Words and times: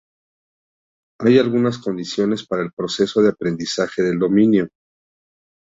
Hay 1.19 1.37
algunas 1.37 1.77
condiciones 1.77 2.43
para 2.47 2.63
el 2.63 2.71
proceso 2.71 3.21
de 3.21 3.29
aprendizaje 3.29 4.01
del 4.01 4.17
dominio. 4.17 4.69